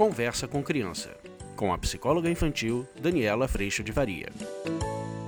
Conversa 0.00 0.48
com 0.48 0.62
Criança, 0.62 1.14
com 1.54 1.74
a 1.74 1.76
psicóloga 1.76 2.30
infantil 2.30 2.88
Daniela 2.98 3.46
Freixo 3.46 3.84
de 3.84 3.92
Varia. 3.92 4.32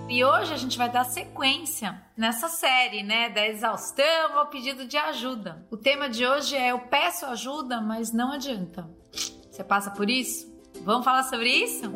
E 0.09 0.25
hoje 0.25 0.55
a 0.55 0.57
gente 0.57 0.79
vai 0.79 0.91
dar 0.91 1.05
sequência 1.05 2.03
nessa 2.17 2.49
série, 2.49 3.03
né, 3.03 3.29
da 3.29 3.47
exaustão 3.47 4.39
ao 4.39 4.47
pedido 4.47 4.87
de 4.87 4.97
ajuda. 4.97 5.63
O 5.71 5.77
tema 5.77 6.09
de 6.09 6.27
hoje 6.27 6.57
é 6.57 6.71
eu 6.71 6.79
peço 6.79 7.27
ajuda, 7.27 7.83
mas 7.83 8.15
não 8.15 8.33
adianta. 8.33 8.89
Você 9.51 9.63
passa 9.63 9.91
por 9.91 10.09
isso? 10.09 10.51
Vamos 10.87 11.05
falar 11.05 11.25
sobre 11.25 11.51
isso? 11.51 11.93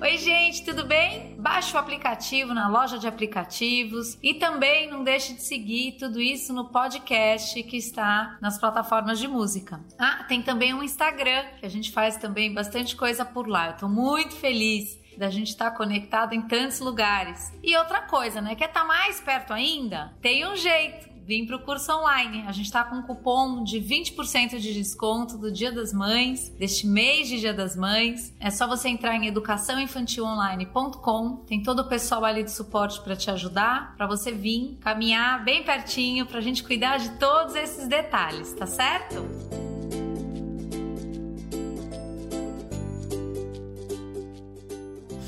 Oi, 0.00 0.18
gente, 0.18 0.64
tudo 0.64 0.86
bem? 0.86 1.29
Baixe 1.40 1.74
o 1.74 1.78
aplicativo 1.78 2.52
na 2.52 2.68
loja 2.68 2.98
de 2.98 3.08
aplicativos 3.08 4.18
e 4.22 4.34
também 4.34 4.90
não 4.90 5.02
deixe 5.02 5.32
de 5.32 5.40
seguir 5.40 5.92
tudo 5.92 6.20
isso 6.20 6.52
no 6.52 6.68
podcast 6.68 7.62
que 7.62 7.78
está 7.78 8.36
nas 8.42 8.58
plataformas 8.58 9.18
de 9.18 9.26
música. 9.26 9.80
Ah, 9.98 10.24
tem 10.28 10.42
também 10.42 10.74
um 10.74 10.82
Instagram 10.82 11.44
que 11.58 11.64
a 11.64 11.70
gente 11.70 11.92
faz 11.92 12.18
também 12.18 12.52
bastante 12.52 12.94
coisa 12.94 13.24
por 13.24 13.48
lá. 13.48 13.68
Eu 13.68 13.76
tô 13.78 13.88
muito 13.88 14.34
feliz 14.36 15.00
da 15.16 15.28
gente 15.28 15.48
estar 15.48 15.70
tá 15.70 15.76
conectado 15.76 16.34
em 16.34 16.42
tantos 16.42 16.80
lugares. 16.80 17.52
E 17.62 17.76
outra 17.76 18.02
coisa, 18.02 18.40
né? 18.40 18.54
Quer 18.54 18.68
estar 18.68 18.80
tá 18.80 18.86
mais 18.86 19.20
perto 19.20 19.52
ainda? 19.52 20.14
Tem 20.20 20.46
um 20.46 20.56
jeito 20.56 21.09
vim 21.26 21.46
para 21.46 21.56
o 21.56 21.60
curso 21.60 21.90
online. 21.92 22.44
A 22.46 22.52
gente 22.52 22.66
está 22.66 22.84
com 22.84 22.96
um 22.96 23.02
cupom 23.02 23.62
de 23.62 23.80
20% 23.80 24.58
de 24.58 24.74
desconto 24.74 25.38
do 25.38 25.52
Dia 25.52 25.72
das 25.72 25.92
Mães, 25.92 26.48
deste 26.50 26.86
mês 26.86 27.28
de 27.28 27.40
Dia 27.40 27.54
das 27.54 27.74
Mães. 27.76 28.34
É 28.40 28.50
só 28.50 28.66
você 28.66 28.88
entrar 28.88 29.14
em 29.16 29.26
educaçãoinfantilonline.com. 29.26 31.36
Tem 31.46 31.62
todo 31.62 31.80
o 31.80 31.88
pessoal 31.88 32.24
ali 32.24 32.42
de 32.42 32.50
suporte 32.50 32.98
para 33.00 33.14
te 33.16 33.30
ajudar, 33.30 33.94
para 33.96 34.06
você 34.06 34.32
vir 34.32 34.78
caminhar 34.80 35.44
bem 35.44 35.62
pertinho, 35.62 36.24
para 36.26 36.38
a 36.38 36.42
gente 36.42 36.62
cuidar 36.62 36.98
de 36.98 37.10
todos 37.10 37.54
esses 37.54 37.86
detalhes, 37.86 38.54
tá 38.54 38.66
certo? 38.66 39.69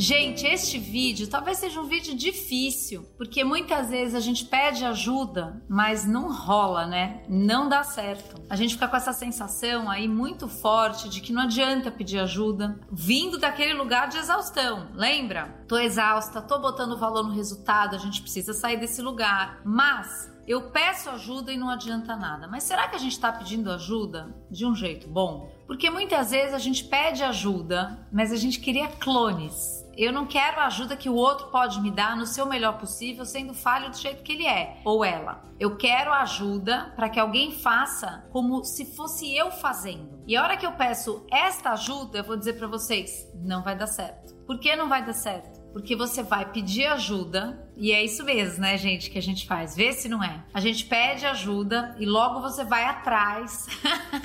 Gente, 0.03 0.45
este 0.45 0.81
vídeo 0.81 1.28
talvez 1.28 1.58
seja 1.58 1.81
um 1.81 1.86
vídeo 1.86 2.12
difícil, 2.17 3.06
porque 3.17 3.45
muitas 3.45 3.89
vezes 3.89 4.17
a 4.17 4.19
gente 4.20 4.45
pede 4.45 4.84
ajuda, 4.84 5.62
mas 5.69 6.05
não 6.05 6.34
rola, 6.34 6.84
né? 6.84 7.22
Não 7.28 7.69
dá 7.69 7.84
certo. 7.84 8.42
A 8.50 8.56
gente 8.56 8.75
fica 8.75 8.89
com 8.89 8.97
essa 8.97 9.12
sensação 9.12 9.89
aí 9.89 10.08
muito 10.08 10.48
forte 10.48 11.08
de 11.08 11.20
que 11.20 11.33
não 11.33 11.42
adianta 11.42 11.89
pedir 11.89 12.19
ajuda, 12.19 12.80
vindo 12.91 13.39
daquele 13.39 13.75
lugar 13.75 14.08
de 14.08 14.19
exaustão. 14.19 14.89
Lembra? 14.92 15.64
Tô 15.69 15.78
exausta, 15.78 16.42
tô 16.42 16.58
botando 16.58 16.98
valor 16.98 17.23
no 17.23 17.33
resultado, 17.33 17.95
a 17.95 17.98
gente 18.00 18.23
precisa 18.23 18.53
sair 18.53 18.78
desse 18.78 19.00
lugar. 19.00 19.61
Mas 19.64 20.28
eu 20.47 20.71
peço 20.71 21.09
ajuda 21.11 21.53
e 21.53 21.57
não 21.57 21.71
adianta 21.71 22.17
nada. 22.17 22.48
Mas 22.48 22.65
será 22.65 22.89
que 22.89 22.97
a 22.97 22.98
gente 22.98 23.12
está 23.12 23.33
pedindo 23.33 23.71
ajuda 23.71 24.35
de 24.51 24.67
um 24.67 24.75
jeito 24.75 25.09
bom? 25.09 25.51
Porque 25.67 25.89
muitas 25.89 26.31
vezes 26.31 26.53
a 26.53 26.59
gente 26.59 26.85
pede 26.85 27.23
ajuda, 27.23 28.07
mas 28.12 28.33
a 28.33 28.37
gente 28.37 28.61
queria 28.61 28.89
clones. 28.89 29.83
Eu 29.97 30.13
não 30.13 30.27
quero 30.27 30.59
a 30.61 30.67
ajuda 30.67 30.97
que 30.97 31.09
o 31.09 31.15
outro 31.15 31.48
pode 31.48 31.81
me 31.81 31.91
dar 31.91 32.17
no 32.17 32.27
seu 32.27 32.47
melhor 32.47 32.79
possível, 32.79 33.25
sendo 33.25 33.55
falho 33.55 33.91
do 33.91 33.97
jeito 33.97 34.23
que 34.23 34.33
ele 34.33 34.47
é 34.47 34.81
ou 34.85 35.05
ela. 35.05 35.45
Eu 35.61 35.77
quero 35.77 36.13
ajuda 36.13 36.93
para 36.97 37.09
que 37.09 37.20
alguém 37.20 37.53
faça 37.53 38.25
como 38.33 38.65
se 38.65 38.97
fosse 38.97 39.35
eu 39.35 39.51
fazendo. 39.51 40.23
E 40.27 40.35
a 40.35 40.43
hora 40.43 40.57
que 40.57 40.67
eu 40.67 40.73
peço 40.73 41.25
esta 41.31 41.73
ajuda, 41.73 42.19
eu 42.19 42.25
vou 42.25 42.37
dizer 42.37 42.55
para 42.55 42.67
vocês, 42.67 43.29
não 43.35 43.63
vai 43.63 43.77
dar 43.77 43.87
certo. 43.87 44.35
Por 44.47 44.59
que 44.59 44.75
não 44.75 44.89
vai 44.89 45.05
dar 45.05 45.13
certo? 45.13 45.61
Porque 45.73 45.97
você 45.97 46.23
vai 46.23 46.51
pedir 46.51 46.87
ajuda, 46.87 47.69
e 47.77 47.92
é 47.92 48.05
isso 48.05 48.25
mesmo, 48.25 48.61
né, 48.61 48.77
gente, 48.77 49.11
que 49.11 49.19
a 49.19 49.23
gente 49.23 49.47
faz. 49.47 49.75
Vê 49.75 49.92
se 49.92 50.09
não 50.09 50.23
é. 50.23 50.45
A 50.52 50.61
gente 50.61 50.85
pede 50.85 51.24
ajuda 51.27 51.96
e 51.98 52.07
logo 52.07 52.41
você 52.41 52.64
vai 52.64 52.85
atrás 52.85 53.67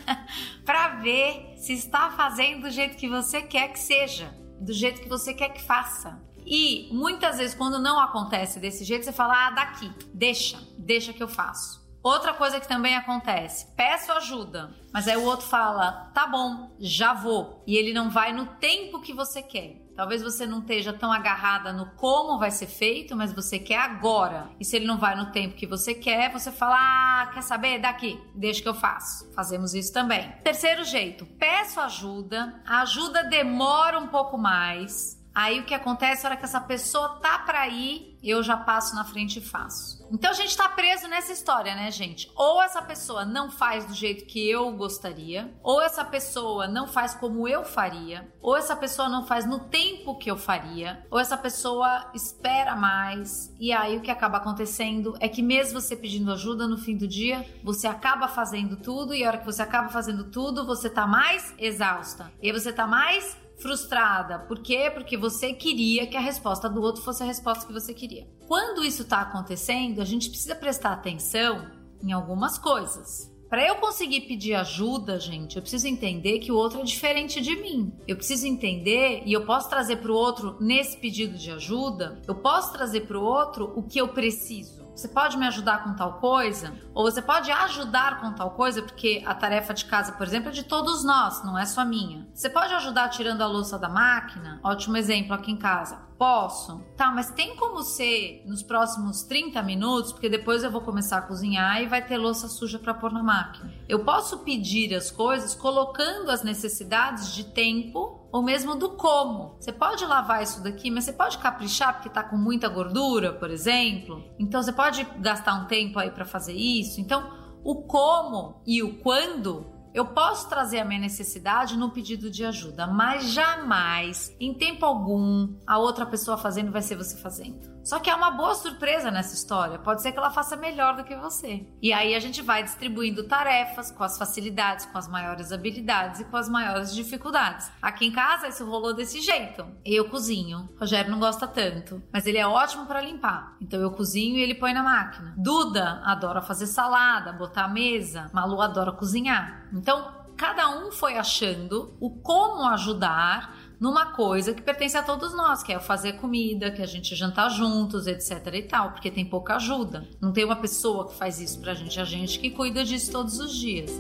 para 0.66 0.96
ver 0.98 1.54
se 1.56 1.74
está 1.74 2.12
fazendo 2.12 2.64
do 2.64 2.70
jeito 2.70 2.98
que 2.98 3.08
você 3.08 3.42
quer 3.42 3.70
que 3.70 3.80
seja 3.80 4.36
do 4.60 4.74
jeito 4.74 5.02
que 5.02 5.10
você 5.10 5.34
quer 5.34 5.50
que 5.50 5.62
faça. 5.62 6.22
E 6.46 6.90
muitas 6.92 7.38
vezes, 7.38 7.56
quando 7.56 7.80
não 7.80 8.00
acontece 8.00 8.60
desse 8.60 8.84
jeito, 8.84 9.06
você 9.06 9.12
fala: 9.12 9.48
ah, 9.48 9.52
daqui, 9.52 9.92
deixa, 10.14 10.58
deixa 10.78 11.14
que 11.14 11.22
eu 11.22 11.28
faço. 11.28 11.86
Outra 12.02 12.34
coisa 12.34 12.60
que 12.60 12.68
também 12.68 12.96
acontece, 12.96 13.68
peço 13.76 14.12
ajuda, 14.14 14.74
mas 14.94 15.08
aí 15.08 15.18
o 15.18 15.26
outro 15.26 15.46
fala: 15.46 16.10
tá 16.14 16.26
bom, 16.26 16.76
já 16.80 17.14
vou. 17.14 17.64
E 17.68 17.76
ele 17.76 17.94
não 17.94 18.10
vai 18.10 18.32
no 18.32 18.46
tempo 18.46 19.02
que 19.02 19.14
você 19.14 19.42
quer. 19.42 19.82
Talvez 19.98 20.22
você 20.22 20.46
não 20.46 20.60
esteja 20.60 20.94
tão 20.94 21.12
agarrada 21.12 21.74
no 21.74 21.88
como 21.98 22.38
vai 22.38 22.52
ser 22.52 22.68
feito, 22.68 23.16
mas 23.16 23.34
você 23.34 23.58
quer 23.58 23.80
agora. 23.80 24.48
E 24.60 24.64
se 24.64 24.76
ele 24.76 24.86
não 24.86 25.00
vai 25.00 25.16
no 25.16 25.32
tempo 25.32 25.56
que 25.56 25.66
você 25.66 25.96
quer, 25.96 26.32
você 26.32 26.52
fala: 26.52 26.76
ah, 26.78 27.32
quer 27.34 27.42
saber? 27.42 27.80
Daqui, 27.80 28.22
deixa 28.36 28.62
que 28.62 28.70
eu 28.70 28.76
faço. 28.76 29.28
Fazemos 29.34 29.74
isso 29.74 29.92
também. 29.92 30.32
Terceiro 30.44 30.84
jeito, 30.84 31.26
peço 31.40 31.80
ajuda, 31.80 32.62
a 32.64 32.82
ajuda 32.82 33.24
demora 33.24 33.98
um 33.98 34.08
pouco 34.08 34.38
mais 34.38 35.17
Aí 35.38 35.60
o 35.60 35.66
que 35.66 35.76
acontece, 35.76 36.26
a 36.26 36.30
hora 36.30 36.36
que 36.36 36.46
essa 36.46 36.60
pessoa 36.60 37.20
tá 37.22 37.38
para 37.38 37.68
ir, 37.68 38.18
eu 38.24 38.42
já 38.42 38.58
passo 38.58 38.96
na 38.96 39.06
frente 39.06 39.38
e 39.38 39.42
faço. 39.42 40.04
Então 40.12 40.32
a 40.32 40.34
gente 40.34 40.58
tá 40.58 40.68
preso 40.68 41.08
nessa 41.08 41.32
história, 41.32 41.76
né, 41.76 41.92
gente? 41.92 42.28
Ou 42.36 42.60
essa 42.60 42.82
pessoa 42.82 43.24
não 43.24 43.52
faz 43.52 43.86
do 43.86 43.94
jeito 43.94 44.26
que 44.26 44.50
eu 44.50 44.72
gostaria, 44.72 45.54
ou 45.62 45.80
essa 45.80 46.04
pessoa 46.04 46.68
não 46.68 46.88
faz 46.88 47.14
como 47.14 47.48
eu 47.48 47.64
faria, 47.64 48.28
ou 48.42 48.58
essa 48.58 48.76
pessoa 48.76 49.08
não 49.08 49.28
faz 49.28 49.46
no 49.46 49.60
tempo 49.60 50.18
que 50.18 50.32
eu 50.32 50.38
faria, 50.38 51.06
ou 51.12 51.20
essa 51.20 51.38
pessoa 51.38 52.10
espera 52.16 52.76
mais. 52.76 53.54
E 53.60 53.72
aí 53.72 53.96
o 53.96 54.02
que 54.02 54.10
acaba 54.10 54.38
acontecendo 54.38 55.16
é 55.20 55.30
que 55.30 55.44
mesmo 55.44 55.80
você 55.80 55.96
pedindo 55.96 56.32
ajuda 56.32 56.68
no 56.68 56.80
fim 56.80 56.98
do 56.98 57.08
dia, 57.08 57.46
você 57.64 57.86
acaba 57.86 58.28
fazendo 58.28 58.76
tudo 58.78 59.14
e 59.14 59.24
a 59.24 59.28
hora 59.28 59.38
que 59.38 59.46
você 59.46 59.62
acaba 59.62 59.90
fazendo 59.90 60.32
tudo, 60.32 60.66
você 60.66 60.90
tá 60.90 61.06
mais 61.06 61.54
exausta. 61.60 62.34
E 62.42 62.48
aí 62.48 62.60
você 62.60 62.74
tá 62.74 62.88
mais 62.88 63.38
frustrada. 63.58 64.40
Por 64.40 64.60
quê? 64.60 64.92
Porque 64.94 65.18
você 65.18 65.54
queria 65.54 66.08
que 66.08 66.18
a 66.18 66.22
resposta 66.22 66.70
do 66.70 66.82
outro 66.82 67.02
fosse 67.02 67.24
a 67.24 67.26
resposta 67.26 67.66
que 67.66 67.74
você 67.74 67.94
queria. 67.94 68.28
Quando 68.48 68.84
isso 68.84 69.02
está 69.02 69.22
acontecendo, 69.22 70.02
a 70.02 70.06
gente 70.06 70.30
precisa 70.30 70.56
prestar 70.56 70.94
atenção 70.94 71.70
em 72.02 72.12
algumas 72.12 72.58
coisas. 72.58 73.32
Para 73.50 73.66
eu 73.66 73.76
conseguir 73.76 74.22
pedir 74.22 74.56
ajuda, 74.56 75.18
gente, 75.20 75.56
eu 75.56 75.62
preciso 75.62 75.88
entender 75.88 76.40
que 76.40 76.52
o 76.52 76.56
outro 76.56 76.82
é 76.82 76.84
diferente 76.84 77.40
de 77.40 77.56
mim. 77.56 77.94
Eu 78.06 78.18
preciso 78.18 78.46
entender 78.46 79.24
e 79.26 79.32
eu 79.32 79.46
posso 79.46 79.70
trazer 79.70 79.98
para 79.98 80.12
o 80.12 80.16
outro 80.16 80.58
nesse 80.60 80.98
pedido 80.98 81.38
de 81.38 81.50
ajuda, 81.52 82.22
eu 82.28 82.36
posso 82.36 82.74
trazer 82.74 83.02
para 83.08 83.18
o 83.18 83.24
outro 83.24 83.72
o 83.76 83.84
que 83.84 84.00
eu 84.00 84.10
preciso. 84.10 84.86
Você 84.94 85.08
pode 85.08 85.38
me 85.38 85.46
ajudar 85.46 85.84
com 85.84 85.94
tal 85.94 86.14
coisa? 86.14 86.74
Ou 86.92 87.04
você 87.04 87.22
pode 87.22 87.52
ajudar 87.52 88.20
com 88.20 88.34
tal 88.34 88.52
coisa, 88.52 88.82
porque 88.82 89.22
a 89.26 89.36
tarefa 89.36 89.72
de 89.72 89.86
casa, 89.86 90.12
por 90.14 90.26
exemplo, 90.26 90.50
é 90.50 90.52
de 90.52 90.64
todos 90.64 91.04
nós, 91.06 91.44
não 91.46 91.58
é 91.58 91.68
só 91.68 91.86
minha. 91.86 92.28
Você 92.34 92.50
pode 92.50 92.74
ajudar 92.74 93.10
tirando 93.10 93.44
a 93.44 93.48
louça 93.48 93.78
da 93.78 93.88
máquina? 93.88 94.60
Ótimo 94.64 94.98
exemplo 94.98 95.34
aqui 95.34 95.52
em 95.52 95.58
casa. 95.58 96.07
Posso. 96.18 96.82
Tá, 96.96 97.12
mas 97.12 97.30
tem 97.30 97.56
como 97.56 97.84
ser 97.84 98.42
nos 98.46 98.64
próximos 98.64 99.22
30 99.24 99.62
minutos, 99.62 100.12
porque 100.12 100.28
depois 100.28 100.64
eu 100.64 100.72
vou 100.72 100.82
começar 100.82 101.20
a 101.20 101.22
cozinhar 101.22 101.82
e 101.82 101.86
vai 101.86 102.04
ter 102.04 102.18
louça 102.18 102.48
suja 102.48 102.80
para 102.80 102.94
pôr 102.94 103.12
na 103.12 103.22
máquina. 103.22 103.72
Eu 103.88 104.04
posso 104.04 104.40
pedir 104.40 104.96
as 104.96 105.12
coisas 105.12 105.54
colocando 105.54 106.32
as 106.32 106.44
necessidades 106.44 107.34
de 107.36 107.44
tempo 107.44 108.28
ou 108.32 108.42
mesmo 108.42 108.76
do 108.76 108.92
como. 108.92 109.56
Você 109.60 109.72
pode 109.72 110.04
lavar 110.06 110.42
isso 110.42 110.64
daqui, 110.64 110.90
mas 110.90 111.04
você 111.04 111.14
pode 111.14 111.38
caprichar 111.38 111.94
porque 111.94 112.10
tá 112.10 112.24
com 112.24 112.36
muita 112.36 112.68
gordura, 112.68 113.34
por 113.34 113.52
exemplo. 113.52 114.24
Então 114.40 114.62
você 114.62 114.74
pode 114.74 115.04
gastar 115.20 115.54
um 115.54 115.66
tempo 115.66 116.00
aí 116.00 116.10
para 116.10 116.26
fazer 116.26 116.54
isso. 116.54 117.00
Então, 117.00 117.32
o 117.64 117.84
como 117.84 118.62
e 118.66 118.82
o 118.82 118.98
quando 119.00 119.77
eu 119.98 120.06
posso 120.06 120.48
trazer 120.48 120.78
a 120.78 120.86
minha 120.86 121.00
necessidade 121.00 121.76
no 121.76 121.90
pedido 121.90 122.30
de 122.30 122.46
ajuda, 122.46 122.86
mas 122.86 123.32
jamais, 123.32 124.32
em 124.40 124.54
tempo 124.54 124.86
algum, 124.86 125.58
a 125.66 125.80
outra 125.80 126.06
pessoa 126.06 126.38
fazendo 126.38 126.72
vai 126.72 126.84
ser 126.84 126.96
você 126.96 127.18
fazendo. 127.18 127.78
Só 127.88 128.00
que 128.00 128.10
há 128.10 128.18
uma 128.18 128.32
boa 128.32 128.54
surpresa 128.54 129.10
nessa 129.10 129.34
história. 129.34 129.80
Pode 129.80 130.02
ser 130.02 130.12
que 130.12 130.18
ela 130.18 130.30
faça 130.30 130.58
melhor 130.58 130.98
do 130.98 131.06
que 131.06 131.16
você. 131.16 131.66
E 131.82 131.94
aí 131.94 132.16
a 132.16 132.20
gente 132.20 132.42
vai 132.42 132.62
distribuindo 132.62 133.24
tarefas 133.24 133.90
com 133.90 134.04
as 134.04 134.18
facilidades, 134.18 134.86
com 134.88 134.98
as 134.98 135.08
maiores 135.08 135.54
habilidades 135.54 136.20
e 136.20 136.26
com 136.26 136.36
as 136.36 136.50
maiores 136.50 136.94
dificuldades. 136.94 137.72
Aqui 137.82 138.06
em 138.06 138.12
casa 138.12 138.50
isso 138.50 138.66
rolou 138.66 138.94
desse 138.94 139.22
jeito. 139.22 139.66
Eu 139.86 140.10
cozinho. 140.10 140.68
Rogério 140.78 141.10
não 141.10 141.18
gosta 141.18 141.48
tanto, 141.48 142.04
mas 142.12 142.28
ele 142.28 142.38
é 142.38 142.46
ótimo 142.46 142.86
para 142.88 143.00
limpar. 143.00 143.56
Então 143.62 143.80
eu 143.80 143.92
cozinho 143.92 144.36
e 144.36 144.42
ele 144.42 144.56
põe 144.56 144.74
na 144.74 144.84
máquina. 144.84 145.34
Duda 145.38 146.02
adora 146.04 146.42
fazer 146.42 146.68
salada, 146.68 147.32
botar 147.32 147.64
a 147.64 147.70
mesa. 147.70 148.30
Malu 148.34 148.62
adora 148.62 148.92
cozinhar. 148.92 149.67
Então 149.74 150.16
cada 150.38 150.70
um 150.70 150.92
foi 150.92 151.18
achando 151.18 151.96
o 152.00 152.12
como 152.12 152.64
ajudar 152.68 153.58
numa 153.80 154.14
coisa 154.14 154.54
que 154.54 154.62
pertence 154.62 154.98
a 154.98 155.04
todos 155.04 155.36
nós, 155.36 155.64
que 155.64 155.74
é 155.74 155.80
fazer 155.80 156.14
comida, 156.14 156.72
que 156.72 156.82
a 156.82 156.86
gente 156.86 157.16
jantar 157.16 157.50
juntos, 157.50 158.08
etc 158.08 158.54
e 158.54 158.64
tal, 158.64 158.92
porque 158.92 159.12
tem 159.12 159.26
pouca 159.26 159.56
ajuda. 159.56 160.08
Não 160.22 160.32
tem 160.32 160.46
uma 160.46 160.56
pessoa 160.56 161.08
que 161.08 161.16
faz 161.16 161.40
isso 161.40 161.60
pra 161.60 161.74
gente, 161.74 162.00
a 162.00 162.06
gente 162.06 162.40
que 162.40 162.52
cuida 162.52 162.84
disso 162.84 163.12
todos 163.12 163.40
os 163.40 163.56
dias. 163.56 163.92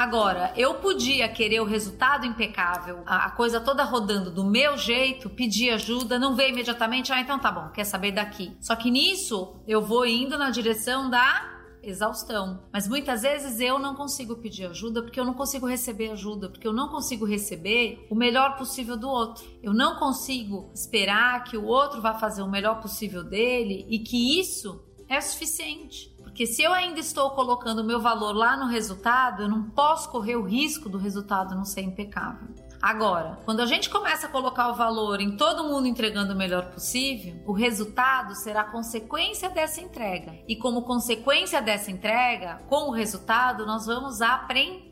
Agora, 0.00 0.50
eu 0.56 0.76
podia 0.76 1.28
querer 1.28 1.60
o 1.60 1.66
resultado 1.66 2.24
impecável, 2.24 3.02
a, 3.04 3.30
coisa 3.32 3.60
toda 3.60 3.84
rodando 3.84 4.30
do 4.30 4.42
meu 4.42 4.74
jeito, 4.78 5.28
pedir 5.28 5.72
ajuda, 5.72 6.18
não 6.18 6.34
ver 6.34 6.48
imediatamente, 6.48 7.12
ah, 7.12 7.20
então 7.20 7.38
tá 7.38 7.52
bom, 7.52 7.68
quer 7.68 7.84
saber 7.84 8.10
daqui. 8.10 8.56
Só 8.62 8.74
que 8.74 8.90
nisso 8.90 9.60
eu 9.68 9.82
vou 9.82 10.06
indo 10.06 10.38
na 10.38 10.48
direção 10.48 11.10
da 11.10 11.50
exaustão. 11.82 12.62
Mas 12.72 12.88
muitas 12.88 13.20
vezes 13.20 13.60
eu 13.60 13.78
não 13.78 13.94
consigo 13.94 14.36
pedir 14.36 14.64
ajuda 14.64 15.02
porque 15.02 15.20
eu 15.20 15.24
não 15.24 15.34
consigo 15.34 15.66
receber 15.66 16.12
ajuda, 16.12 16.48
porque 16.48 16.66
eu 16.66 16.72
não 16.72 16.88
consigo 16.88 17.26
receber 17.26 18.06
o 18.08 18.14
melhor 18.14 18.56
possível 18.56 18.96
do 18.96 19.06
outro. 19.06 19.44
Eu 19.62 19.74
não 19.74 19.96
consigo 19.96 20.70
esperar 20.74 21.44
que 21.44 21.58
o 21.58 21.66
outro 21.66 22.00
vá 22.00 22.14
fazer 22.14 22.40
o 22.40 22.50
melhor 22.50 22.80
possível 22.80 23.22
dele 23.22 23.84
e 23.86 23.98
que 23.98 24.40
isso 24.40 24.82
é 25.10 25.20
suficiente. 25.20 26.09
Porque 26.30 26.46
se 26.46 26.62
eu 26.62 26.72
ainda 26.72 27.00
estou 27.00 27.30
colocando 27.32 27.80
o 27.80 27.84
meu 27.84 28.00
valor 28.00 28.32
lá 28.32 28.56
no 28.56 28.66
resultado, 28.66 29.42
eu 29.42 29.48
não 29.48 29.64
posso 29.64 30.08
correr 30.10 30.36
o 30.36 30.44
risco 30.44 30.88
do 30.88 30.96
resultado 30.96 31.56
não 31.56 31.64
ser 31.64 31.82
impecável. 31.82 32.48
Agora, 32.80 33.38
quando 33.44 33.60
a 33.60 33.66
gente 33.66 33.90
começa 33.90 34.26
a 34.26 34.30
colocar 34.30 34.70
o 34.70 34.74
valor 34.74 35.20
em 35.20 35.36
todo 35.36 35.64
mundo 35.64 35.86
entregando 35.86 36.32
o 36.32 36.36
melhor 36.36 36.70
possível, 36.70 37.42
o 37.44 37.52
resultado 37.52 38.34
será 38.34 38.64
consequência 38.64 39.50
dessa 39.50 39.82
entrega. 39.82 40.38
E 40.48 40.56
como 40.56 40.82
consequência 40.82 41.60
dessa 41.60 41.90
entrega, 41.90 42.62
com 42.68 42.88
o 42.88 42.92
resultado, 42.92 43.66
nós 43.66 43.84
vamos 43.84 44.22
aprender. 44.22 44.89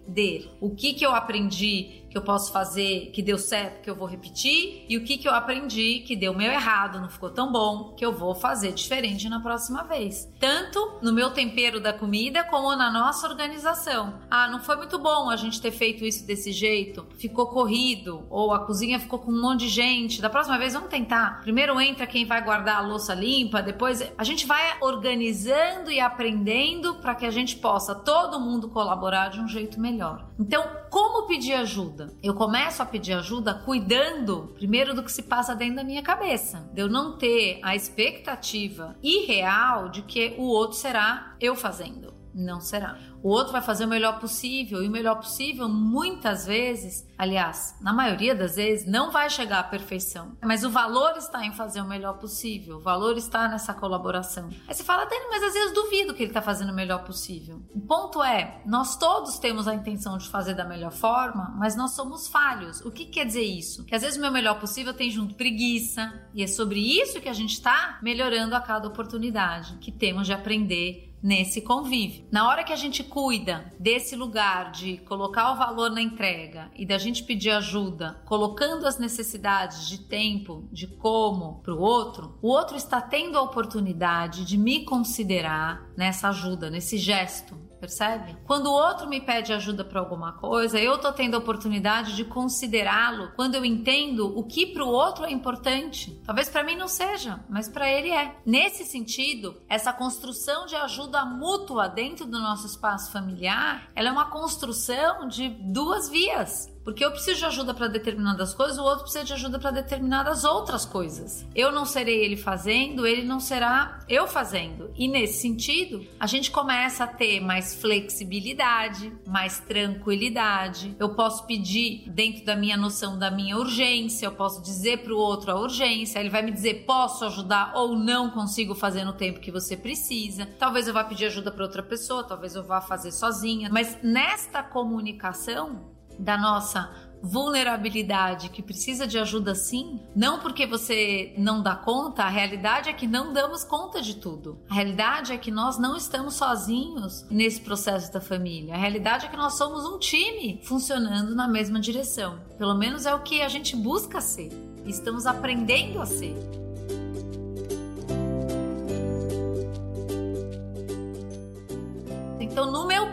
O 0.60 0.70
que, 0.70 0.94
que 0.94 1.04
eu 1.04 1.14
aprendi 1.14 1.98
que 2.10 2.16
eu 2.16 2.22
posso 2.22 2.52
fazer 2.52 3.10
que 3.12 3.22
deu 3.22 3.38
certo, 3.38 3.82
que 3.82 3.90
eu 3.90 3.94
vou 3.94 4.08
repetir, 4.08 4.84
e 4.88 4.96
o 4.96 5.04
que, 5.04 5.18
que 5.18 5.28
eu 5.28 5.34
aprendi 5.34 6.00
que 6.00 6.16
deu 6.16 6.34
meio 6.34 6.52
errado, 6.52 7.00
não 7.00 7.08
ficou 7.08 7.30
tão 7.30 7.52
bom, 7.52 7.94
que 7.96 8.04
eu 8.04 8.12
vou 8.12 8.34
fazer 8.34 8.72
diferente 8.72 9.28
na 9.28 9.40
próxima 9.40 9.84
vez. 9.84 10.28
Tanto 10.40 10.98
no 11.02 11.12
meu 11.12 11.30
tempero 11.30 11.80
da 11.80 11.92
comida, 11.92 12.44
como 12.44 12.74
na 12.74 12.90
nossa 12.90 13.28
organização. 13.28 14.20
Ah, 14.30 14.48
não 14.48 14.60
foi 14.60 14.76
muito 14.76 14.98
bom 14.98 15.28
a 15.28 15.36
gente 15.36 15.60
ter 15.60 15.70
feito 15.70 16.04
isso 16.04 16.26
desse 16.26 16.52
jeito, 16.52 17.06
ficou 17.18 17.48
corrido, 17.48 18.24
ou 18.30 18.52
a 18.52 18.60
cozinha 18.60 18.98
ficou 18.98 19.18
com 19.18 19.30
um 19.30 19.40
monte 19.40 19.60
de 19.60 19.68
gente. 19.68 20.22
Da 20.22 20.30
próxima 20.30 20.58
vez, 20.58 20.72
vamos 20.72 20.88
tentar. 20.88 21.40
Primeiro 21.42 21.78
entra 21.80 22.06
quem 22.06 22.24
vai 22.24 22.42
guardar 22.42 22.78
a 22.78 22.86
louça 22.86 23.14
limpa, 23.14 23.62
depois 23.62 24.02
a 24.16 24.24
gente 24.24 24.46
vai 24.46 24.78
organizando 24.80 25.90
e 25.90 26.00
aprendendo 26.00 26.94
para 26.96 27.14
que 27.14 27.26
a 27.26 27.30
gente 27.30 27.56
possa 27.56 27.94
todo 27.94 28.40
mundo 28.40 28.68
colaborar 28.68 29.28
de 29.28 29.40
um 29.40 29.48
jeito 29.48 29.80
melhor. 29.80 29.97
Então, 30.38 30.64
como 30.90 31.26
pedir 31.26 31.54
ajuda? 31.54 31.78
ajuda. 31.78 32.12
Eu 32.22 32.34
começo 32.34 32.82
a 32.82 32.86
pedir 32.86 33.12
ajuda 33.12 33.54
cuidando 33.54 34.52
primeiro 34.54 34.94
do 34.94 35.02
que 35.02 35.12
se 35.12 35.22
passa 35.22 35.54
dentro 35.54 35.76
da 35.76 35.84
minha 35.84 36.02
cabeça, 36.02 36.68
de 36.72 36.80
eu 36.80 36.88
não 36.88 37.16
ter 37.16 37.60
a 37.62 37.76
expectativa 37.76 38.96
irreal 39.02 39.88
de 39.88 40.02
que 40.02 40.34
o 40.38 40.44
outro 40.44 40.76
será 40.76 41.36
eu 41.40 41.54
fazendo. 41.54 42.17
Não 42.38 42.60
será. 42.60 42.96
O 43.20 43.30
outro 43.30 43.52
vai 43.52 43.60
fazer 43.60 43.84
o 43.84 43.88
melhor 43.88 44.20
possível 44.20 44.80
e 44.80 44.86
o 44.86 44.90
melhor 44.90 45.16
possível 45.16 45.68
muitas 45.68 46.46
vezes, 46.46 47.04
aliás, 47.18 47.76
na 47.80 47.92
maioria 47.92 48.32
das 48.32 48.54
vezes, 48.54 48.86
não 48.86 49.10
vai 49.10 49.28
chegar 49.28 49.58
à 49.58 49.64
perfeição. 49.64 50.36
Mas 50.40 50.62
o 50.62 50.70
valor 50.70 51.16
está 51.16 51.44
em 51.44 51.52
fazer 51.52 51.80
o 51.80 51.84
melhor 51.84 52.18
possível, 52.18 52.76
o 52.76 52.80
valor 52.80 53.16
está 53.16 53.48
nessa 53.48 53.74
colaboração. 53.74 54.48
Aí 54.68 54.72
você 54.72 54.84
fala, 54.84 55.04
Dani, 55.04 55.26
mas 55.28 55.42
às 55.42 55.52
vezes 55.52 55.74
duvido 55.74 56.14
que 56.14 56.22
ele 56.22 56.30
está 56.30 56.40
fazendo 56.40 56.70
o 56.70 56.74
melhor 56.74 57.02
possível. 57.02 57.60
O 57.74 57.80
ponto 57.80 58.22
é, 58.22 58.62
nós 58.64 58.96
todos 58.96 59.40
temos 59.40 59.66
a 59.66 59.74
intenção 59.74 60.16
de 60.16 60.28
fazer 60.28 60.54
da 60.54 60.64
melhor 60.64 60.92
forma, 60.92 61.52
mas 61.58 61.74
nós 61.74 61.90
somos 61.96 62.28
falhos. 62.28 62.80
O 62.82 62.92
que 62.92 63.06
quer 63.06 63.24
dizer 63.24 63.42
isso? 63.42 63.84
Que 63.84 63.96
às 63.96 64.02
vezes 64.02 64.16
o 64.16 64.20
meu 64.20 64.30
melhor 64.30 64.60
possível 64.60 64.94
tem 64.94 65.10
junto 65.10 65.34
preguiça, 65.34 66.12
e 66.32 66.44
é 66.44 66.46
sobre 66.46 66.78
isso 66.78 67.20
que 67.20 67.28
a 67.28 67.32
gente 67.32 67.54
está 67.54 67.98
melhorando 68.00 68.54
a 68.54 68.60
cada 68.60 68.86
oportunidade, 68.86 69.76
que 69.78 69.90
temos 69.90 70.24
de 70.24 70.32
aprender 70.32 71.07
nesse 71.22 71.60
convívio. 71.60 72.26
Na 72.30 72.48
hora 72.48 72.64
que 72.64 72.72
a 72.72 72.76
gente 72.76 73.02
cuida 73.02 73.72
desse 73.78 74.14
lugar 74.14 74.70
de 74.70 74.98
colocar 74.98 75.52
o 75.52 75.56
valor 75.56 75.90
na 75.90 76.00
entrega 76.00 76.70
e 76.76 76.86
da 76.86 76.98
gente 76.98 77.24
pedir 77.24 77.50
ajuda, 77.50 78.22
colocando 78.24 78.86
as 78.86 78.98
necessidades 78.98 79.88
de 79.88 79.98
tempo, 79.98 80.68
de 80.72 80.86
como 80.86 81.60
para 81.62 81.74
o 81.74 81.80
outro, 81.80 82.38
o 82.42 82.48
outro 82.48 82.76
está 82.76 83.00
tendo 83.00 83.38
a 83.38 83.42
oportunidade 83.42 84.44
de 84.44 84.56
me 84.56 84.84
considerar 84.84 85.88
nessa 85.96 86.28
ajuda, 86.28 86.70
nesse 86.70 86.98
gesto, 86.98 87.67
percebe? 87.78 88.36
Quando 88.46 88.66
o 88.66 88.72
outro 88.72 89.08
me 89.08 89.20
pede 89.20 89.52
ajuda 89.52 89.84
para 89.84 90.00
alguma 90.00 90.32
coisa, 90.32 90.78
eu 90.78 90.98
tô 90.98 91.12
tendo 91.12 91.34
a 91.34 91.38
oportunidade 91.38 92.14
de 92.14 92.24
considerá-lo 92.24 93.32
quando 93.36 93.54
eu 93.54 93.64
entendo 93.64 94.38
o 94.38 94.44
que 94.44 94.66
para 94.66 94.84
o 94.84 94.88
outro 94.88 95.24
é 95.24 95.30
importante. 95.30 96.20
Talvez 96.24 96.48
para 96.48 96.62
mim 96.62 96.76
não 96.76 96.88
seja, 96.88 97.40
mas 97.48 97.68
para 97.68 97.90
ele 97.90 98.10
é. 98.10 98.36
Nesse 98.44 98.84
sentido, 98.84 99.60
essa 99.68 99.92
construção 99.92 100.66
de 100.66 100.76
ajuda 100.76 101.24
mútua 101.24 101.88
dentro 101.88 102.26
do 102.26 102.38
nosso 102.38 102.66
espaço 102.66 103.12
familiar, 103.12 103.88
ela 103.94 104.08
é 104.08 104.12
uma 104.12 104.30
construção 104.30 105.28
de 105.28 105.48
duas 105.48 106.08
vias. 106.08 106.68
Porque 106.88 107.04
eu 107.04 107.10
preciso 107.10 107.40
de 107.40 107.44
ajuda 107.44 107.74
para 107.74 107.86
determinadas 107.86 108.54
coisas, 108.54 108.78
o 108.78 108.82
outro 108.82 109.02
precisa 109.02 109.22
de 109.22 109.34
ajuda 109.34 109.58
para 109.58 109.70
determinadas 109.70 110.42
outras 110.42 110.86
coisas. 110.86 111.46
Eu 111.54 111.70
não 111.70 111.84
serei 111.84 112.24
ele 112.24 112.34
fazendo, 112.34 113.06
ele 113.06 113.24
não 113.24 113.40
será 113.40 114.00
eu 114.08 114.26
fazendo. 114.26 114.90
E 114.96 115.06
nesse 115.06 115.42
sentido, 115.42 116.06
a 116.18 116.26
gente 116.26 116.50
começa 116.50 117.04
a 117.04 117.06
ter 117.06 117.40
mais 117.40 117.74
flexibilidade, 117.74 119.12
mais 119.26 119.60
tranquilidade. 119.60 120.96
Eu 120.98 121.10
posso 121.10 121.46
pedir 121.46 122.08
dentro 122.08 122.46
da 122.46 122.56
minha 122.56 122.78
noção 122.78 123.18
da 123.18 123.30
minha 123.30 123.58
urgência, 123.58 124.24
eu 124.24 124.32
posso 124.32 124.62
dizer 124.62 125.02
para 125.02 125.12
o 125.12 125.18
outro 125.18 125.52
a 125.52 125.60
urgência, 125.60 126.18
ele 126.18 126.30
vai 126.30 126.40
me 126.40 126.52
dizer 126.52 126.86
posso 126.86 127.22
ajudar 127.26 127.72
ou 127.74 127.98
não 127.98 128.30
consigo 128.30 128.74
fazer 128.74 129.04
no 129.04 129.12
tempo 129.12 129.40
que 129.40 129.52
você 129.52 129.76
precisa. 129.76 130.46
Talvez 130.58 130.88
eu 130.88 130.94
vá 130.94 131.04
pedir 131.04 131.26
ajuda 131.26 131.52
para 131.52 131.64
outra 131.64 131.82
pessoa, 131.82 132.24
talvez 132.24 132.54
eu 132.54 132.64
vá 132.64 132.80
fazer 132.80 133.12
sozinha, 133.12 133.68
mas 133.70 133.98
nesta 134.02 134.62
comunicação 134.62 135.97
da 136.18 136.36
nossa 136.36 136.90
vulnerabilidade 137.22 138.48
que 138.48 138.62
precisa 138.62 139.06
de 139.06 139.18
ajuda 139.18 139.54
sim, 139.54 140.00
não 140.14 140.38
porque 140.38 140.66
você 140.66 141.34
não 141.36 141.62
dá 141.62 141.74
conta, 141.74 142.22
a 142.22 142.28
realidade 142.28 142.88
é 142.88 142.92
que 142.92 143.06
não 143.06 143.32
damos 143.32 143.64
conta 143.64 144.00
de 144.00 144.14
tudo. 144.16 144.60
A 144.68 144.74
realidade 144.74 145.32
é 145.32 145.38
que 145.38 145.50
nós 145.50 145.78
não 145.78 145.96
estamos 145.96 146.34
sozinhos 146.34 147.26
nesse 147.30 147.60
processo 147.60 148.12
da 148.12 148.20
família. 148.20 148.74
A 148.74 148.78
realidade 148.78 149.26
é 149.26 149.28
que 149.28 149.36
nós 149.36 149.56
somos 149.56 149.84
um 149.84 149.98
time 149.98 150.60
funcionando 150.64 151.34
na 151.34 151.48
mesma 151.48 151.80
direção. 151.80 152.40
Pelo 152.56 152.74
menos 152.74 153.06
é 153.06 153.14
o 153.14 153.22
que 153.22 153.42
a 153.42 153.48
gente 153.48 153.74
busca 153.74 154.20
ser. 154.20 154.50
Estamos 154.84 155.26
aprendendo 155.26 156.00
a 156.00 156.06
ser. 156.06 156.36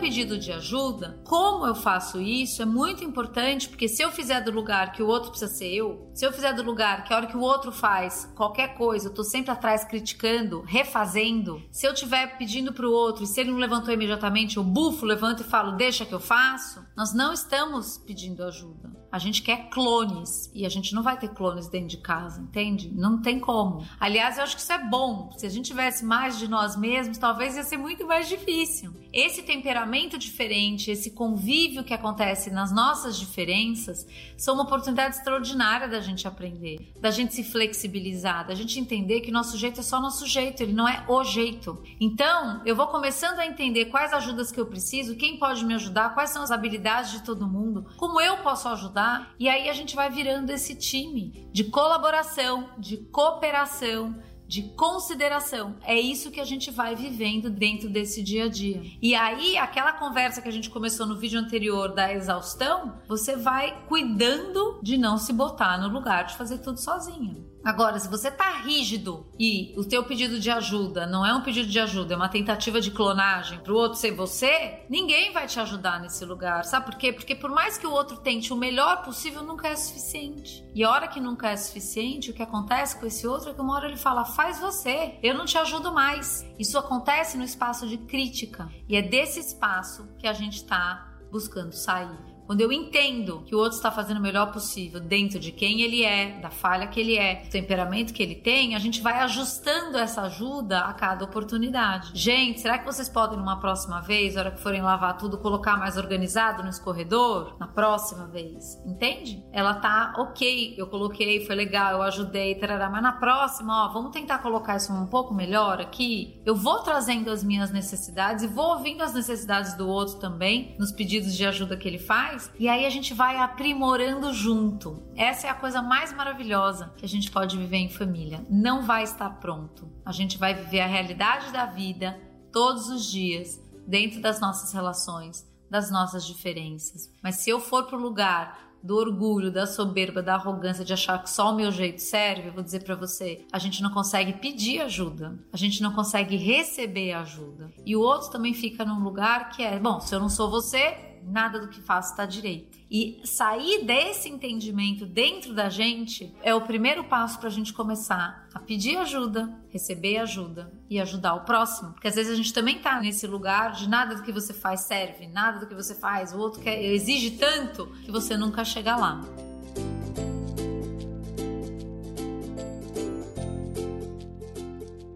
Pedido 0.05 0.37
de 0.37 0.51
ajuda, 0.51 1.19
como 1.23 1.65
eu 1.65 1.73
faço 1.73 2.21
isso 2.21 2.62
é 2.62 2.65
muito 2.65 3.03
importante, 3.03 3.67
porque 3.67 3.88
se 3.88 4.03
eu 4.03 4.12
fizer 4.12 4.39
do 4.39 4.51
lugar 4.51 4.91
que 4.91 5.01
o 5.01 5.07
outro 5.07 5.31
precisa 5.31 5.51
ser 5.51 5.74
eu, 5.74 6.12
se 6.13 6.24
eu 6.24 6.31
fizer 6.31 6.53
do 6.53 6.62
lugar 6.62 7.03
que 7.03 7.12
a 7.12 7.17
hora 7.17 7.25
que 7.25 7.35
o 7.35 7.41
outro 7.41 7.71
faz 7.71 8.31
qualquer 8.35 8.75
coisa, 8.75 9.07
eu 9.07 9.13
tô 9.15 9.24
sempre 9.24 9.50
atrás 9.50 9.83
criticando, 9.83 10.62
refazendo, 10.62 11.59
se 11.71 11.88
eu 11.88 11.93
estiver 11.93 12.38
pedindo 12.38 12.71
pro 12.71 12.91
outro 12.91 13.24
e 13.24 13.27
se 13.27 13.41
ele 13.41 13.50
não 13.50 13.57
levantou 13.57 13.91
imediatamente, 13.91 14.57
eu 14.57 14.63
bufo, 14.63 15.07
levanto 15.07 15.41
e 15.41 15.43
falo, 15.43 15.71
deixa 15.71 16.05
que 16.05 16.13
eu 16.13 16.19
faço, 16.19 16.85
nós 16.95 17.12
não 17.12 17.33
estamos 17.33 17.97
pedindo 17.97 18.43
ajuda. 18.43 18.93
A 19.15 19.17
gente 19.17 19.41
quer 19.41 19.69
clones 19.69 20.51
e 20.53 20.65
a 20.65 20.69
gente 20.69 20.93
não 20.93 21.01
vai 21.01 21.17
ter 21.17 21.29
clones 21.29 21.69
dentro 21.69 21.88
de 21.88 21.97
casa, 21.97 22.41
entende? 22.41 22.91
Não 22.93 23.21
tem 23.21 23.39
como. 23.39 23.88
Aliás, 23.97 24.38
eu 24.38 24.43
acho 24.43 24.57
que 24.57 24.62
isso 24.62 24.74
é 24.74 24.89
bom. 24.89 25.31
Se 25.38 25.45
a 25.45 25.50
gente 25.50 25.67
tivesse 25.67 26.03
mais 26.03 26.38
de 26.38 26.50
nós 26.50 26.75
mesmos, 26.75 27.17
talvez 27.17 27.55
ia 27.55 27.63
ser 27.63 27.77
muito 27.77 28.05
mais 28.05 28.27
difícil. 28.27 28.93
Esse 29.13 29.41
temperamento 29.41 29.94
diferente, 30.17 30.91
esse 30.91 31.11
convívio 31.11 31.83
que 31.83 31.93
acontece 31.93 32.51
nas 32.51 32.71
nossas 32.71 33.17
diferenças, 33.17 34.05
são 34.37 34.55
uma 34.55 34.63
oportunidade 34.63 35.15
extraordinária 35.15 35.87
da 35.87 35.99
gente 35.99 36.27
aprender, 36.27 36.91
da 36.99 37.11
gente 37.11 37.33
se 37.33 37.43
flexibilizar, 37.43 38.47
da 38.47 38.55
gente 38.55 38.79
entender 38.79 39.21
que 39.21 39.31
nosso 39.31 39.57
jeito 39.57 39.79
é 39.79 39.83
só 39.83 40.01
nosso 40.01 40.27
jeito, 40.27 40.61
ele 40.61 40.73
não 40.73 40.87
é 40.87 41.05
o 41.07 41.23
jeito. 41.23 41.81
Então, 41.99 42.61
eu 42.65 42.75
vou 42.75 42.87
começando 42.87 43.39
a 43.39 43.45
entender 43.45 43.85
quais 43.85 44.13
ajudas 44.13 44.51
que 44.51 44.59
eu 44.59 44.65
preciso, 44.65 45.15
quem 45.15 45.37
pode 45.37 45.63
me 45.63 45.73
ajudar, 45.75 46.13
quais 46.13 46.29
são 46.29 46.43
as 46.43 46.51
habilidades 46.51 47.11
de 47.11 47.23
todo 47.23 47.47
mundo, 47.47 47.85
como 47.97 48.19
eu 48.19 48.37
posso 48.37 48.67
ajudar 48.69 49.33
e 49.39 49.49
aí 49.49 49.69
a 49.69 49.73
gente 49.73 49.95
vai 49.95 50.09
virando 50.09 50.49
esse 50.49 50.75
time 50.75 51.47
de 51.51 51.65
colaboração, 51.65 52.69
de 52.77 52.97
cooperação, 52.97 54.15
de 54.55 54.63
consideração. 54.69 55.75
É 55.83 56.00
isso 56.00 56.31
que 56.31 56.39
a 56.39 56.45
gente 56.45 56.71
vai 56.71 56.95
vivendo 56.95 57.50
dentro 57.50 57.89
desse 57.89 58.24
dia 58.24 58.45
a 58.45 58.47
dia. 58.47 58.81
E 59.01 59.13
aí, 59.13 59.57
aquela 59.57 59.91
conversa 59.91 60.41
que 60.41 60.47
a 60.47 60.51
gente 60.51 60.69
começou 60.69 61.05
no 61.05 61.17
vídeo 61.17 61.38
anterior 61.38 61.93
da 61.93 62.13
exaustão, 62.13 62.93
você 63.05 63.35
vai 63.35 63.83
cuidando 63.89 64.79
de 64.81 64.97
não 64.97 65.17
se 65.17 65.33
botar 65.33 65.77
no 65.77 65.89
lugar 65.89 66.24
de 66.24 66.38
fazer 66.38 66.59
tudo 66.59 66.79
sozinho. 66.79 67.45
Agora, 67.65 67.98
se 67.98 68.07
você 68.07 68.29
tá 68.29 68.51
rígido 68.60 69.25
e 69.39 69.74
o 69.75 69.84
teu 69.84 70.03
pedido 70.03 70.39
de 70.39 70.51
ajuda 70.51 71.07
não 71.07 71.25
é 71.25 71.34
um 71.34 71.41
pedido 71.41 71.67
de 71.67 71.79
ajuda, 71.79 72.13
é 72.13 72.15
uma 72.15 72.29
tentativa 72.29 72.79
de 72.79 72.91
clonagem 72.91 73.57
pro 73.57 73.75
outro 73.75 73.98
ser 73.98 74.12
você, 74.12 74.86
ninguém 74.88 75.34
vai 75.34 75.48
te 75.48 75.60
ajudar 75.60 76.00
nesse 76.00 76.24
lugar. 76.24 76.63
Sabe 76.63 76.86
por 76.86 76.95
quê? 76.95 77.12
Porque 77.12 77.34
por 77.34 77.50
mais 77.50 77.75
que 77.75 77.88
o 77.88 77.91
outro 77.91 78.17
tente 78.17 78.53
o 78.53 78.55
melhor 78.55 79.01
possível, 79.03 79.41
nunca 79.41 79.67
é 79.67 79.75
suficiente. 79.75 80.63
E 80.75 80.84
a 80.84 80.91
hora 80.91 81.07
que 81.07 81.19
nunca 81.19 81.50
é 81.50 81.57
suficiente, 81.57 82.29
o 82.29 82.36
que 82.36 82.43
acontece 82.43 83.00
com 83.00 83.07
esse 83.07 83.25
outro 83.25 83.50
é 83.50 83.53
que 83.55 83.62
uma 83.62 83.74
hora 83.74 83.88
ele 83.88 83.98
fala: 83.98 84.25
faz 84.25 84.60
você, 84.60 85.17
eu 85.24 85.34
não 85.34 85.45
te 85.45 85.57
ajudo 85.57 85.91
mais. 85.91 86.45
Isso 86.60 86.77
acontece 86.77 87.36
no 87.36 87.43
espaço 87.43 87.88
de 87.88 87.98
crítica. 87.98 88.69
E 88.88 88.95
é 88.95 89.01
desse 89.01 89.39
espaço 89.39 90.07
que 90.19 90.27
a 90.27 90.34
gente 90.34 90.63
tá 90.63 91.17
buscando 91.31 91.74
sair 91.74 92.35
quando 92.45 92.61
eu 92.61 92.71
entendo 92.71 93.41
que 93.45 93.55
o 93.55 93.57
outro 93.57 93.77
está 93.77 93.91
fazendo 93.91 94.17
o 94.17 94.21
melhor 94.21 94.51
possível 94.51 94.99
dentro 94.99 95.39
de 95.39 95.51
quem 95.51 95.81
ele 95.81 96.03
é, 96.03 96.39
da 96.39 96.49
falha 96.51 96.87
que 96.87 96.99
ele 96.99 97.17
é, 97.17 97.43
do 97.43 97.49
temperamento 97.49 98.13
que 98.13 98.21
ele 98.21 98.35
tem, 98.35 98.75
a 98.75 98.79
gente 98.79 99.01
vai 99.01 99.19
ajustando 99.21 99.97
essa 99.97 100.21
ajuda 100.21 100.81
a 100.81 100.93
cada 100.93 101.25
oportunidade. 101.25 102.11
Gente, 102.13 102.61
será 102.61 102.77
que 102.77 102.85
vocês 102.85 103.09
podem, 103.09 103.37
numa 103.37 103.59
próxima 103.59 103.99
vez, 104.01 104.35
na 104.35 104.41
hora 104.41 104.51
que 104.51 104.61
forem 104.61 104.81
lavar 104.81 105.17
tudo, 105.17 105.39
colocar 105.39 105.77
mais 105.77 105.97
organizado 105.97 106.61
no 106.61 106.69
escorredor? 106.69 107.55
Na 107.59 107.67
próxima 107.67 108.27
vez. 108.27 108.79
Entende? 108.85 109.43
Ela 109.51 109.73
tá 109.75 110.13
ok, 110.17 110.75
eu 110.77 110.87
coloquei, 110.87 111.45
foi 111.45 111.55
legal, 111.55 111.93
eu 111.93 112.01
ajudei, 112.03 112.55
tarará, 112.55 112.89
mas 112.89 113.01
na 113.01 113.13
próxima, 113.13 113.85
ó, 113.85 113.93
vamos 113.93 114.11
tentar 114.11 114.39
colocar 114.39 114.75
isso 114.75 114.93
um 114.93 115.07
pouco 115.07 115.33
melhor 115.33 115.81
aqui. 115.81 116.41
Eu 116.45 116.55
vou 116.55 116.79
trazendo 116.83 117.31
as 117.31 117.43
minhas 117.43 117.71
necessidades 117.71 118.43
e 118.43 118.47
vou 118.47 118.75
ouvindo 118.75 119.01
as 119.01 119.13
necessidades 119.13 119.73
do 119.75 119.87
outro 119.87 120.19
também, 120.19 120.75
nos 120.77 120.91
pedidos 120.91 121.35
de 121.35 121.45
ajuda 121.45 121.75
que 121.75 121.87
ele 121.87 121.99
faz 121.99 122.35
e 122.60 122.68
aí 122.68 122.86
a 122.86 122.89
gente 122.89 123.13
vai 123.13 123.38
aprimorando 123.38 124.34
junto. 124.34 125.04
Essa 125.15 125.48
é 125.48 125.50
a 125.50 125.56
coisa 125.56 125.82
mais 125.82 126.13
maravilhosa 126.13 126.94
que 126.98 127.06
a 127.06 127.08
gente 127.08 127.32
pode 127.32 127.58
viver 127.58 127.77
em 127.77 127.89
família. 127.89 128.46
Não 128.50 128.84
vai 128.84 129.04
estar 129.04 129.30
pronto. 129.30 129.89
A 130.06 130.12
gente 130.12 130.38
vai 130.38 130.54
viver 130.54 130.82
a 130.82 130.88
realidade 130.88 131.51
da 131.51 131.65
vida 131.65 132.20
todos 132.51 132.88
os 132.89 133.06
dias, 133.06 133.62
dentro 133.86 134.22
das 134.22 134.39
nossas 134.39 134.72
relações, 134.72 135.46
das 135.70 135.92
nossas 135.92 136.25
diferenças. 136.25 137.12
Mas 137.22 137.36
se 137.36 137.50
eu 137.50 137.60
for 137.60 137.86
pro 137.86 137.98
lugar 137.98 138.65
do 138.86 138.96
orgulho, 138.98 139.51
da 139.51 139.65
soberba, 139.65 140.22
da 140.22 140.36
arrogância 140.36 140.86
de 140.86 140.94
achar 140.94 141.22
que 141.22 141.30
só 141.30 141.51
o 141.51 141.56
meu 141.56 141.72
jeito 141.72 142.00
serve, 142.00 142.50
eu 142.50 142.54
vou 142.54 142.62
dizer 142.62 142.84
para 142.84 142.96
você, 142.96 143.44
a 143.51 143.58
gente 143.58 143.82
não 143.82 143.89
consegue 143.89 144.34
pedir 144.34 144.80
ajuda, 144.82 145.39
a 145.51 145.58
gente 145.58 145.82
não 145.82 145.92
consegue 145.92 146.36
receber 146.36 147.13
ajuda. 147.13 147.72
E 147.84 147.96
o 147.96 148.00
outro 148.00 148.30
também 148.30 148.54
fica 148.54 148.86
num 148.86 149.04
lugar 149.04 149.50
que 149.50 149.63
é, 149.63 149.80
bom, 149.80 150.00
se 150.00 150.13
eu 150.13 150.20
não 150.20 150.30
sou 150.30 150.51
você, 150.51 151.14
nada 151.25 151.60
do 151.60 151.67
que 151.67 151.82
faço 151.82 152.12
está 152.12 152.25
direito. 152.25 152.77
E 152.89 153.22
sair 153.25 153.84
desse 153.84 154.29
entendimento 154.29 155.05
dentro 155.05 155.53
da 155.53 155.70
gente 155.70 156.34
é 156.41 156.53
o 156.53 156.62
primeiro 156.62 157.03
passo 157.03 157.39
para 157.39 157.48
a 157.48 157.51
gente 157.51 157.74
começar 157.74 158.48
a 158.53 158.60
pedir 158.60 158.98
ajuda, 158.98 159.50
receber 159.70 160.17
ajuda 160.17 160.72
e 160.89 161.00
ajudar 161.00 161.34
o 161.36 161.41
próximo. 161.41 161.94
Porque 161.94 162.08
às 162.08 162.15
vezes 162.15 162.32
a 162.32 162.36
gente 162.36 162.53
também 162.53 162.79
tá 162.79 163.00
nesse 163.00 163.25
lugar 163.27 163.74
de 163.74 163.89
nada 163.89 164.15
do 164.15 164.24
que 164.24 164.32
você 164.32 164.53
faz 164.53 164.82
serve, 164.82 165.27
nada 165.27 165.60
do 165.60 165.67
que 165.67 165.74
você 165.74 165.96
faz, 165.96 166.34
o 166.34 166.38
outro 166.38 166.62
quer, 166.62 166.82
exige 166.84 167.32
tanto 167.32 167.88
que 168.03 168.12
você 168.12 168.38
nunca 168.38 168.63
chega 168.63 168.96
lá. 168.96 169.22